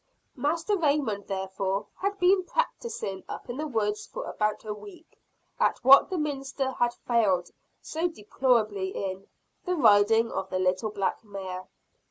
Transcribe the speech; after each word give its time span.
Master 0.35 0.75
Raymond 0.75 1.27
therefore 1.27 1.85
had 1.97 2.17
been 2.17 2.43
practising 2.43 3.23
up 3.29 3.51
in 3.51 3.57
the 3.57 3.67
woods 3.67 4.07
for 4.07 4.25
about 4.27 4.65
a 4.65 4.73
week, 4.73 5.19
at 5.59 5.77
what 5.83 6.09
the 6.09 6.17
minister 6.17 6.71
had 6.71 6.95
failed 6.95 7.51
so 7.83 8.07
deplorably 8.07 8.89
in, 8.89 9.27
the 9.63 9.75
riding 9.75 10.31
of 10.31 10.49
the 10.49 10.57
little 10.57 10.89
black 10.89 11.23
mare. 11.23 11.67